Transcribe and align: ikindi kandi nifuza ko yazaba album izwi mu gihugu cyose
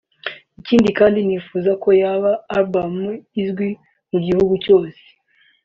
ikindi 0.59 0.89
kandi 0.99 1.19
nifuza 1.27 1.71
ko 1.83 1.89
yazaba 2.01 2.31
album 2.57 2.95
izwi 3.41 3.69
mu 4.11 4.19
gihugu 4.25 4.53
cyose 4.65 5.01